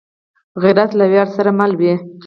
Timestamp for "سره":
1.37-1.49